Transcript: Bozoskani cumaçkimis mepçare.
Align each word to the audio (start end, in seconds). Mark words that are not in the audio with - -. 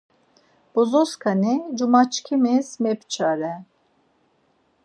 Bozoskani 0.73 1.53
cumaçkimis 1.77 2.67
mepçare. 2.81 3.53